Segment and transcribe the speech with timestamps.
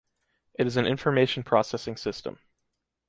[0.55, 2.39] It is an information processing system.